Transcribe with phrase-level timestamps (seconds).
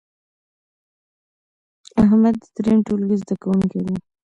[2.03, 3.95] احمد د دریم ټولګې زده کوونکی دی.